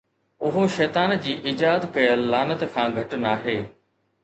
اهو 0.47 0.61
شيطان 0.75 1.13
جي 1.25 1.35
ايجاد 1.51 1.85
ڪيل 1.99 2.25
لعنت 2.33 2.67
کان 2.73 2.99
گهٽ 2.99 3.17
ناهي. 3.29 3.57